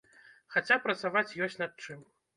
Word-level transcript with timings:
Хаця, 0.55 0.77
працаваць 0.87 1.37
ёсць 1.49 1.61
над 1.63 1.71
чым. 1.85 1.99